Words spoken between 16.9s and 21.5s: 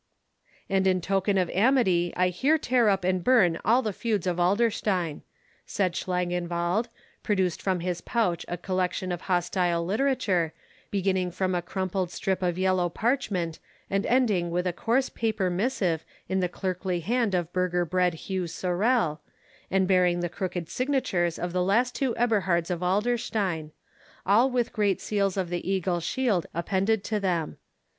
hand of burgher bred Hugh Sorel, and bearing the crooked signatures